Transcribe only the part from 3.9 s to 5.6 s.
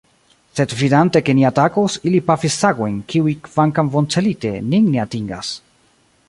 boncelite, nin ne atingas.